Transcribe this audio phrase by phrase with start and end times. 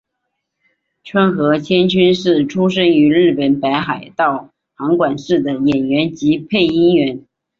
[1.03, 7.23] 川合千春是出身于日本北海道函馆市的演员及配音员。